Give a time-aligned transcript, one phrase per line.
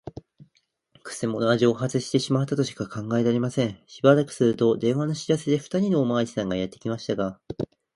[1.03, 3.77] くせ者は蒸発してしまったとしか考えられません。
[3.85, 7.39] しばらくすると、電話の知らせで、ふたりのおまわりさんがやってきましたが、